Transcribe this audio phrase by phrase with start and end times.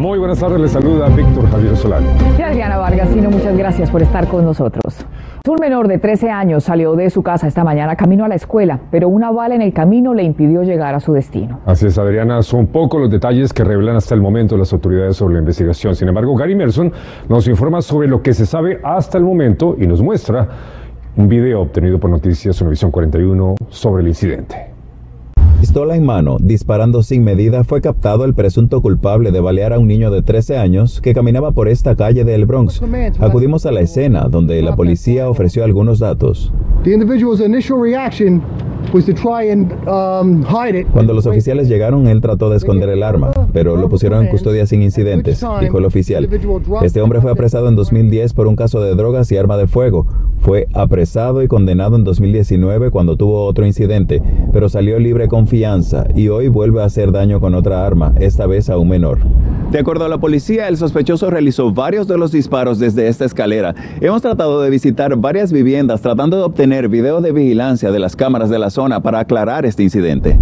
[0.00, 2.06] Muy buenas tardes, les saluda Víctor Javier Solano.
[2.38, 5.04] Y Adriana Vargasino, muchas gracias por estar con nosotros.
[5.46, 8.80] Un menor de 13 años salió de su casa esta mañana camino a la escuela,
[8.90, 11.60] pero una bala en el camino le impidió llegar a su destino.
[11.66, 15.34] Así es, Adriana, son pocos los detalles que revelan hasta el momento las autoridades sobre
[15.34, 15.94] la investigación.
[15.94, 16.90] Sin embargo, Gary Merson
[17.28, 20.48] nos informa sobre lo que se sabe hasta el momento y nos muestra
[21.14, 24.79] un video obtenido por Noticias Univisión 41 sobre el incidente.
[25.60, 29.88] Pistola en mano, disparando sin medida, fue captado el presunto culpable de balear a un
[29.88, 32.80] niño de 13 años que caminaba por esta calle de El Bronx.
[33.20, 36.50] Acudimos a la escena, donde la policía ofreció algunos datos.
[36.86, 38.40] Um,
[40.92, 44.66] Cuando los oficiales llegaron, él trató de esconder el arma, pero lo pusieron en custodia
[44.66, 46.28] sin incidentes, dijo el oficial.
[46.82, 50.06] Este hombre fue apresado en 2010 por un caso de drogas y arma de fuego.
[50.40, 56.06] Fue apresado y condenado en 2019 cuando tuvo otro incidente, pero salió libre con fianza
[56.14, 59.18] y hoy vuelve a hacer daño con otra arma, esta vez a un menor.
[59.70, 63.76] De acuerdo a la policía, el sospechoso realizó varios de los disparos desde esta escalera.
[64.00, 68.50] Hemos tratado de visitar varias viviendas tratando de obtener video de vigilancia de las cámaras
[68.50, 70.36] de la zona para aclarar este incidente.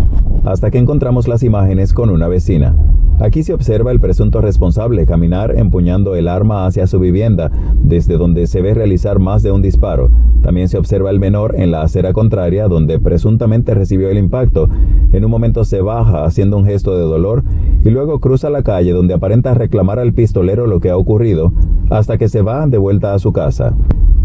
[0.46, 2.74] Hasta que encontramos las imágenes con una vecina.
[3.20, 7.50] Aquí se observa el presunto responsable caminar empuñando el arma hacia su vivienda,
[7.82, 10.10] desde donde se ve realizar más de un disparo.
[10.42, 14.68] También se observa el menor en la acera contraria, donde presuntamente recibió el impacto.
[15.12, 17.42] En un momento se baja haciendo un gesto de dolor
[17.84, 21.52] y luego cruza la calle donde aparenta reclamar al pistolero lo que ha ocurrido,
[21.90, 23.74] hasta que se va de vuelta a su casa.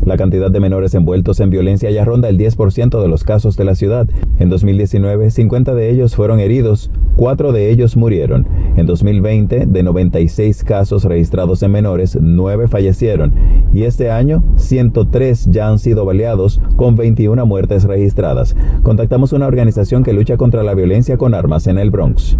[0.05, 3.63] La cantidad de menores envueltos en violencia ya ronda el 10% de los casos de
[3.63, 4.07] la ciudad.
[4.37, 8.45] En 2019, 50 de ellos fueron heridos, 4 de ellos murieron.
[8.75, 13.33] En 2020, de 96 casos registrados en menores, 9 fallecieron.
[13.73, 18.55] Y este año, 103 ya han sido baleados, con 21 muertes registradas.
[18.83, 22.37] Contactamos una organización que lucha contra la violencia con armas en el Bronx.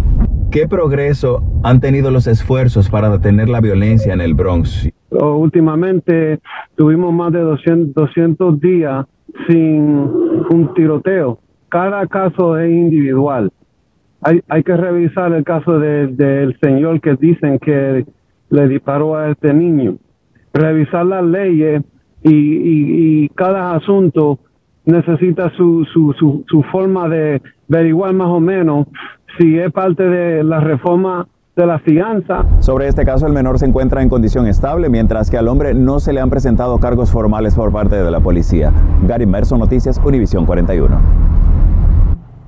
[0.50, 4.88] ¿Qué progreso han tenido los esfuerzos para detener la violencia en el Bronx?
[5.20, 6.40] Últimamente
[6.76, 9.06] tuvimos más de 200, 200 días
[9.48, 9.78] sin
[10.50, 11.38] un tiroteo.
[11.68, 13.50] Cada caso es individual.
[14.22, 18.06] Hay, hay que revisar el caso del señor que dicen que
[18.50, 19.96] le disparó a este niño.
[20.52, 21.82] Revisar las leyes
[22.22, 22.30] y,
[23.24, 24.38] y, cada asunto
[24.86, 28.86] necesita su, su, su, su forma de averiguar más o menos
[29.38, 31.26] si es parte de la reforma
[31.56, 32.44] de la fianza.
[32.58, 36.00] Sobre este caso, el menor se encuentra en condición estable, mientras que al hombre no
[36.00, 38.72] se le han presentado cargos formales por parte de la policía.
[39.06, 40.98] Gary Merson, Noticias, Univisión 41.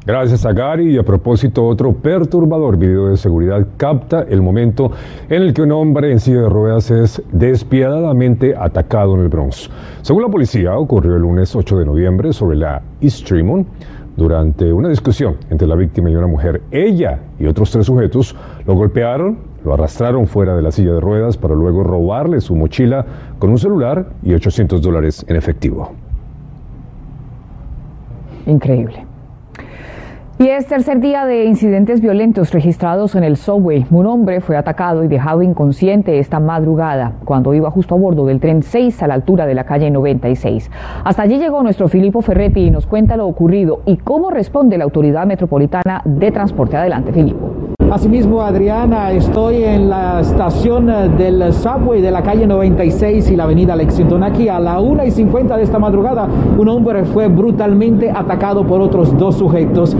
[0.05, 4.93] Gracias a Gary y a propósito otro perturbador video de seguridad capta el momento
[5.29, 9.69] en el que un hombre en silla de ruedas es despiadadamente atacado en el Bronx.
[10.03, 13.67] Según la policía, ocurrió el lunes 8 de noviembre sobre la East Tremont
[14.17, 16.63] durante una discusión entre la víctima y una mujer.
[16.71, 18.35] Ella y otros tres sujetos
[18.67, 23.05] lo golpearon, lo arrastraron fuera de la silla de ruedas para luego robarle su mochila
[23.39, 25.93] con un celular y 800 dólares en efectivo.
[28.47, 29.05] Increíble.
[30.39, 33.87] Y es tercer día de incidentes violentos registrados en el subway.
[33.91, 38.39] Un hombre fue atacado y dejado inconsciente esta madrugada cuando iba justo a bordo del
[38.39, 40.71] tren 6 a la altura de la calle 96.
[41.05, 44.85] Hasta allí llegó nuestro Filippo Ferretti y nos cuenta lo ocurrido y cómo responde la
[44.85, 46.77] Autoridad Metropolitana de Transporte.
[46.77, 47.76] Adelante, Filippo.
[47.91, 53.45] Asimismo, Adriana, estoy en la estación eh, del subway de la calle 96 y la
[53.45, 54.25] avenida Lexington.
[54.25, 58.81] Aquí a la 1 y 50 de esta madrugada, un hombre fue brutalmente atacado por
[58.81, 59.97] otros dos sujetos.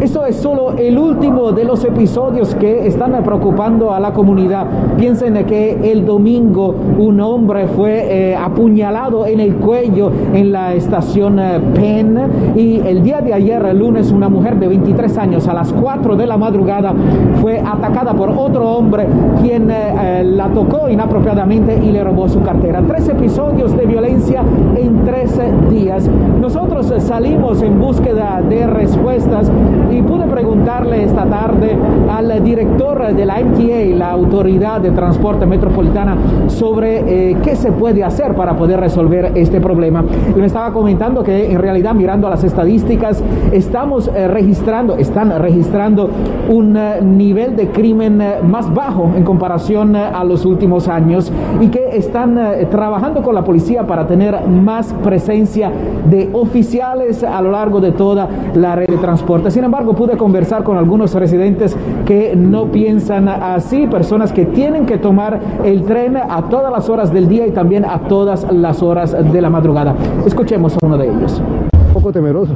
[0.00, 4.66] Esto es solo el último de los episodios que están preocupando a la comunidad.
[4.96, 11.38] Piensen que el domingo un hombre fue eh, apuñalado en el cuello en la estación
[11.38, 12.18] eh, Penn
[12.56, 16.16] y el día de ayer, el lunes, una mujer de 23 años a las 4
[16.16, 16.94] de la madrugada
[17.40, 19.06] fue atacada por otro hombre
[19.42, 22.82] quien eh, eh, la tocó inapropiadamente y le robó su cartera.
[22.86, 24.42] Tres episodios de violencia
[24.76, 26.08] en 13 días.
[26.40, 29.50] Nosotros salimos en búsqueda de respuestas
[29.90, 31.76] y pude preguntarle esta tarde
[32.10, 36.16] al director de la MTA, la Autoridad de Transporte Metropolitana,
[36.48, 40.04] sobre eh, qué se puede hacer para poder resolver este problema.
[40.36, 46.10] Me estaba comentando que en realidad mirando las estadísticas estamos registrando, están registrando
[46.48, 46.76] un
[47.16, 52.38] nivel de crimen eh, más bajo en comparación a los últimos años y que están
[52.70, 55.70] trabajando con la policía para tener más presencia
[56.08, 59.50] de oficiales a lo largo de toda la red de transporte.
[59.50, 64.98] Sin embargo, pude conversar con algunos residentes que no piensan así, personas que tienen que
[64.98, 69.16] tomar el tren a todas las horas del día y también a todas las horas
[69.32, 69.94] de la madrugada.
[70.24, 71.42] Escuchemos a uno de ellos.
[71.88, 72.52] Un poco temeroso,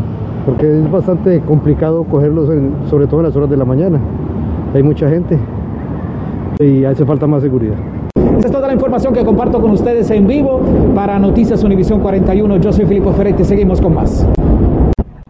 [0.47, 2.49] porque es bastante complicado cogerlos,
[2.89, 3.99] sobre todo en las horas de la mañana.
[4.73, 5.37] Hay mucha gente
[6.61, 7.75] y hace falta más seguridad.
[8.39, 10.61] Esa es toda la información que comparto con ustedes en vivo
[10.95, 12.59] para Noticias Univisión 41.
[12.59, 13.45] Yo soy Filipo Ferretti.
[13.45, 14.27] Seguimos con más.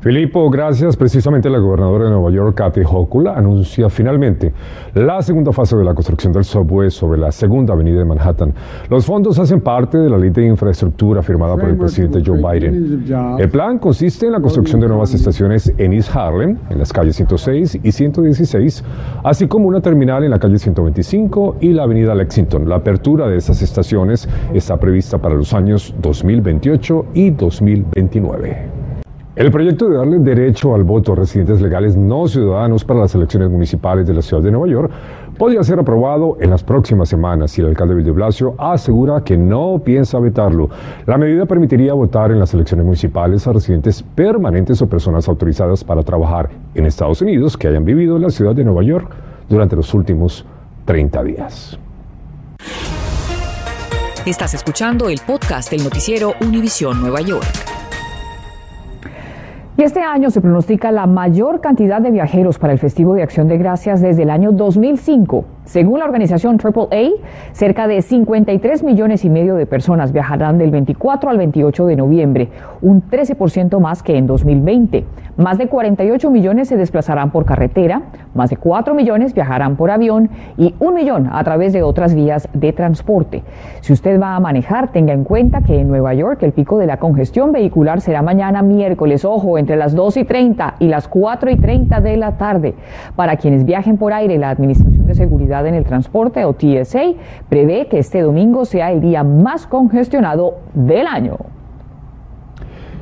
[0.00, 0.96] Filipo, gracias.
[0.96, 4.50] Precisamente la gobernadora de Nueva York, Kathy Hochul, anuncia finalmente
[4.94, 8.54] la segunda fase de la construcción del subway sobre la segunda avenida de Manhattan.
[8.88, 13.04] Los fondos hacen parte de la ley de infraestructura firmada por el presidente Joe Biden.
[13.38, 17.16] El plan consiste en la construcción de nuevas estaciones en East Harlem, en las calles
[17.16, 18.82] 106 y 116,
[19.22, 22.66] así como una terminal en la calle 125 y la avenida Lexington.
[22.66, 28.80] La apertura de esas estaciones está prevista para los años 2028 y 2029.
[29.36, 33.48] El proyecto de darle derecho al voto a residentes legales no ciudadanos para las elecciones
[33.48, 34.90] municipales de la ciudad de Nueva York
[35.38, 39.36] podría ser aprobado en las próximas semanas y el alcalde Bill de Blasio asegura que
[39.36, 40.68] no piensa vetarlo.
[41.06, 46.02] La medida permitiría votar en las elecciones municipales a residentes permanentes o personas autorizadas para
[46.02, 49.12] trabajar en Estados Unidos que hayan vivido en la ciudad de Nueva York
[49.48, 50.44] durante los últimos
[50.86, 51.78] 30 días.
[54.26, 57.69] Estás escuchando el podcast del noticiero Univisión Nueva York.
[59.80, 63.48] Y este año se pronostica la mayor cantidad de viajeros para el Festivo de Acción
[63.48, 65.46] de Gracias desde el año 2005.
[65.70, 67.10] Según la organización AAA,
[67.52, 72.48] cerca de 53 millones y medio de personas viajarán del 24 al 28 de noviembre,
[72.82, 75.04] un 13% más que en 2020.
[75.36, 78.02] Más de 48 millones se desplazarán por carretera,
[78.34, 80.28] más de 4 millones viajarán por avión
[80.58, 83.44] y un millón a través de otras vías de transporte.
[83.80, 86.86] Si usted va a manejar, tenga en cuenta que en Nueva York el pico de
[86.86, 91.48] la congestión vehicular será mañana miércoles, ojo, entre las 2 y 30 y las 4
[91.48, 92.74] y 30 de la tarde.
[93.14, 97.12] Para quienes viajen por aire, la Administración de Seguridad en el Transporte o TSA
[97.48, 101.36] prevé que este domingo sea el día más congestionado del año.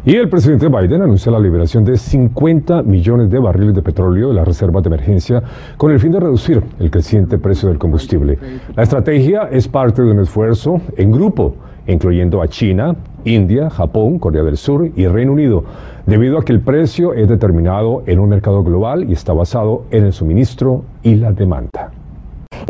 [0.04, 4.34] Y el presidente Biden anunció la liberación de 50 millones de barriles de petróleo de
[4.34, 5.42] las reservas de emergencia
[5.76, 8.38] con el fin de reducir el creciente precio del combustible.
[8.76, 11.56] La estrategia es parte de un esfuerzo en grupo,
[11.88, 15.64] incluyendo a China, India, Japón, Corea del Sur y Reino Unido,
[16.06, 20.04] debido a que el precio es determinado en un mercado global y está basado en
[20.04, 21.90] el suministro y la demanda.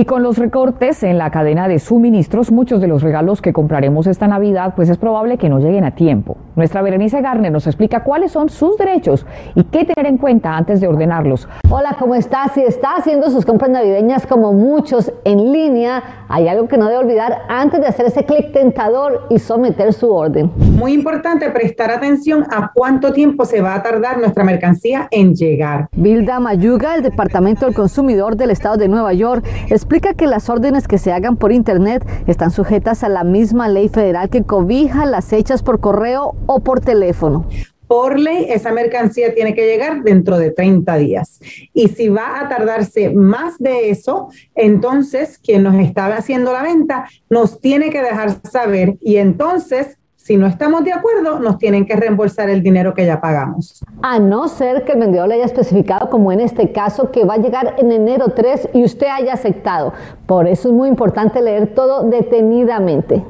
[0.00, 4.06] Y con los recortes en la cadena de suministros, muchos de los regalos que compraremos
[4.06, 6.37] esta Navidad, pues es probable que no lleguen a tiempo.
[6.55, 10.81] Nuestra Berenice Garner nos explica cuáles son sus derechos y qué tener en cuenta antes
[10.81, 11.49] de ordenarlos.
[11.69, 12.53] Hola, ¿cómo estás?
[12.53, 16.99] Si está haciendo sus compras navideñas como muchos en línea, hay algo que no debe
[16.99, 20.53] olvidar antes de hacer ese clic tentador y someter su orden.
[20.77, 25.89] Muy importante prestar atención a cuánto tiempo se va a tardar nuestra mercancía en llegar.
[25.97, 29.44] Bilda Mayuga, el Departamento del Consumidor del Estado de Nueva York,
[29.88, 33.88] explica que las órdenes que se hagan por Internet están sujetas a la misma ley
[33.88, 37.46] federal que cobija las hechas por correo o por teléfono
[37.87, 41.40] por ley, esa mercancía tiene que llegar dentro de 30 días.
[41.73, 47.08] Y si va a tardarse más de eso, entonces quien nos está haciendo la venta
[47.31, 49.98] nos tiene que dejar saber y entonces
[50.29, 53.83] si no estamos de acuerdo, nos tienen que reembolsar el dinero que ya pagamos.
[54.03, 57.35] A no ser que el vendedor le haya especificado, como en este caso, que va
[57.35, 59.95] a llegar en enero 3 y usted haya aceptado.
[60.27, 63.25] Por eso es muy importante leer todo detenidamente.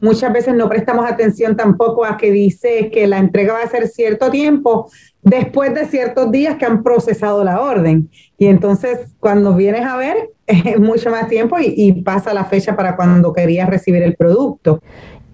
[0.00, 3.86] Muchas veces no prestamos atención tampoco a que dice que la entrega va a ser
[3.86, 4.90] cierto tiempo
[5.22, 8.10] después de ciertos días que han procesado la orden.
[8.36, 12.74] Y entonces cuando vienes a ver es mucho más tiempo y, y pasa la fecha
[12.74, 14.80] para cuando querías recibir el producto.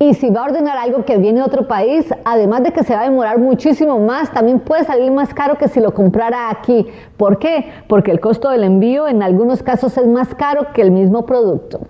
[0.00, 2.94] Y si va a ordenar algo que viene de otro país, además de que se
[2.94, 6.86] va a demorar muchísimo más, también puede salir más caro que si lo comprara aquí.
[7.16, 7.68] ¿Por qué?
[7.88, 11.80] Porque el costo del envío en algunos casos es más caro que el mismo producto.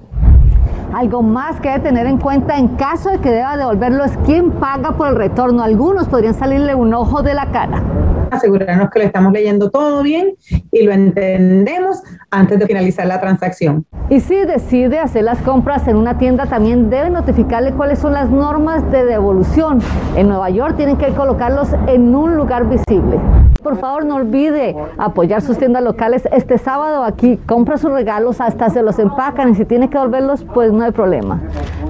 [0.94, 4.52] Algo más que debe tener en cuenta en caso de que deba devolverlo es quién
[4.52, 5.62] paga por el retorno.
[5.62, 7.82] Algunos podrían salirle un ojo de la cara
[8.30, 10.34] asegurarnos que lo estamos leyendo todo bien
[10.70, 13.84] y lo entendemos antes de finalizar la transacción.
[14.10, 18.30] Y si decide hacer las compras en una tienda, también debe notificarle cuáles son las
[18.30, 19.80] normas de devolución.
[20.16, 23.18] En Nueva York tienen que colocarlos en un lugar visible.
[23.62, 27.38] Por favor, no olvide apoyar sus tiendas locales este sábado aquí.
[27.46, 30.92] Compra sus regalos, hasta se los empacan y si tiene que devolverlos, pues no hay
[30.92, 31.40] problema.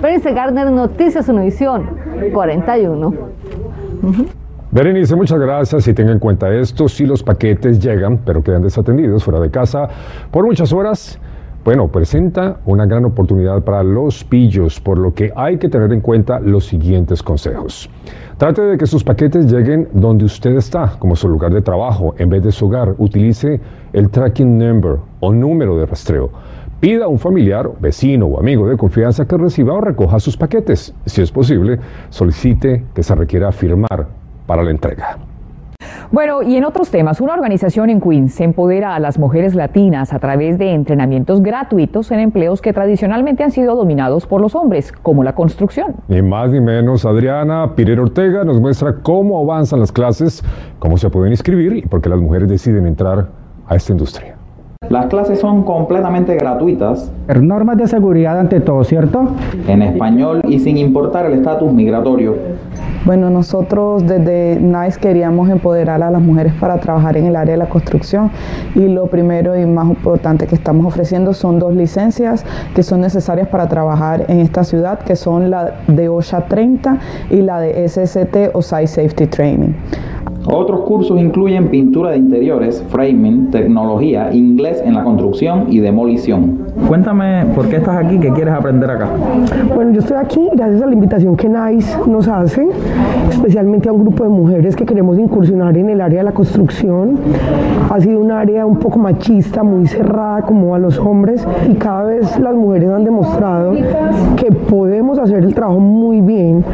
[0.00, 1.88] Prince Gardner, Noticias Univisión
[2.32, 3.14] 41.
[4.70, 9.24] Berenice, muchas gracias y tenga en cuenta esto, si los paquetes llegan pero quedan desatendidos
[9.24, 9.88] fuera de casa
[10.30, 11.18] por muchas horas,
[11.64, 16.02] bueno, presenta una gran oportunidad para los pillos, por lo que hay que tener en
[16.02, 17.88] cuenta los siguientes consejos.
[18.36, 22.28] Trate de que sus paquetes lleguen donde usted está, como su lugar de trabajo, en
[22.28, 22.94] vez de su hogar.
[22.98, 23.60] Utilice
[23.92, 26.30] el tracking number o número de rastreo.
[26.80, 30.94] Pida a un familiar, vecino o amigo de confianza que reciba o recoja sus paquetes.
[31.06, 34.17] Si es posible, solicite que se requiera firmar
[34.48, 35.18] para la entrega.
[36.10, 40.18] Bueno, y en otros temas, una organización en Queens empodera a las mujeres latinas a
[40.18, 45.22] través de entrenamientos gratuitos en empleos que tradicionalmente han sido dominados por los hombres, como
[45.22, 45.96] la construcción.
[46.08, 50.42] Ni más ni menos, Adriana Pirero Ortega nos muestra cómo avanzan las clases,
[50.78, 53.26] cómo se pueden inscribir y por qué las mujeres deciden entrar
[53.66, 54.34] a esta industria.
[54.88, 57.12] Las clases son completamente gratuitas.
[57.38, 59.28] Normas de seguridad ante todo, ¿cierto?
[59.66, 62.34] En español y sin importar el estatus migratorio.
[63.08, 67.56] Bueno, nosotros desde NICE queríamos empoderar a las mujeres para trabajar en el área de
[67.56, 68.30] la construcción
[68.74, 73.48] y lo primero y más importante que estamos ofreciendo son dos licencias que son necesarias
[73.48, 76.98] para trabajar en esta ciudad, que son la de OSHA 30
[77.30, 79.72] y la de SST o Site Safety Training.
[80.50, 86.58] Otros cursos incluyen pintura de interiores, framing, tecnología, inglés en la construcción y demolición.
[86.86, 89.10] Cuéntame por qué estás aquí, qué quieres aprender acá.
[89.74, 92.66] Bueno, yo estoy aquí gracias a la invitación que NICE nos hace,
[93.30, 97.18] especialmente a un grupo de mujeres que queremos incursionar en el área de la construcción.
[97.90, 102.04] Ha sido un área un poco machista, muy cerrada como a los hombres y cada
[102.04, 103.72] vez las mujeres han demostrado
[104.36, 104.97] que podemos
[105.36, 106.64] el trabajo muy bien.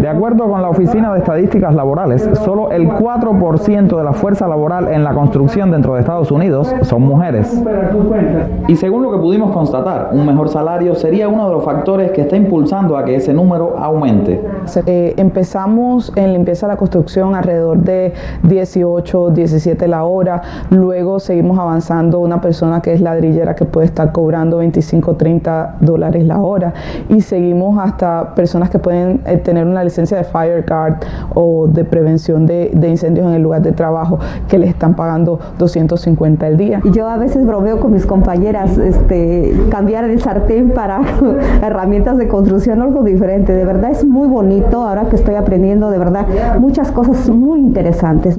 [0.00, 4.88] De acuerdo con la Oficina de Estadísticas Laborales, solo el 4% de la fuerza laboral
[4.88, 7.62] en la construcción dentro de Estados Unidos son mujeres.
[8.68, 12.22] Y según lo que pudimos constatar, un mejor salario sería uno de los factores que
[12.22, 14.40] está impulsando a que ese número aumente.
[14.86, 21.58] Eh, empezamos en limpieza de la construcción alrededor de 18, 17 la hora, luego seguimos
[21.58, 26.72] avanzando una persona que es ladrillera que puede estar cobrando 25, 30 dólares la hora
[27.08, 27.89] y seguimos hasta
[28.34, 30.96] personas que pueden eh, tener una licencia de fire guard
[31.34, 34.18] o de prevención de, de incendios en el lugar de trabajo
[34.48, 36.80] que les están pagando 250 al día.
[36.92, 41.00] Yo a veces bromeo con mis compañeras, este, cambiar el sartén para
[41.62, 43.52] herramientas de construcción, algo diferente.
[43.52, 46.26] De verdad es muy bonito ahora que estoy aprendiendo, de verdad,
[46.58, 48.36] muchas cosas muy interesantes.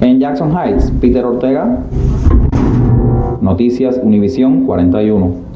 [0.02, 1.78] En Jackson Heights, Peter Ortega,
[3.40, 5.49] Noticias Univisión 41.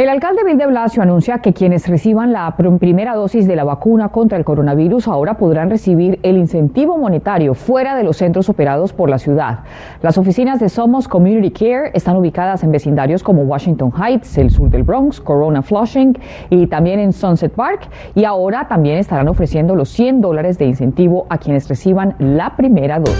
[0.00, 4.08] El alcalde Bill de Blasio anuncia que quienes reciban la primera dosis de la vacuna
[4.08, 9.10] contra el coronavirus ahora podrán recibir el incentivo monetario fuera de los centros operados por
[9.10, 9.58] la ciudad.
[10.00, 14.70] Las oficinas de Somos Community Care están ubicadas en vecindarios como Washington Heights, el sur
[14.70, 17.86] del Bronx, Corona Flushing y también en Sunset Park.
[18.14, 23.00] Y ahora también estarán ofreciendo los 100 dólares de incentivo a quienes reciban la primera
[23.00, 23.18] dosis.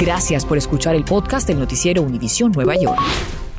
[0.00, 2.98] Gracias por escuchar el podcast del noticiero Univisión Nueva York.